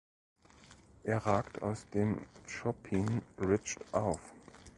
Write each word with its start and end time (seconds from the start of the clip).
Er 1.03 1.19
ragt 1.27 1.61
aus 1.61 1.85
dem 1.93 2.17
Chopin 2.47 3.21
Ridge 3.39 3.75
auf. 3.91 4.19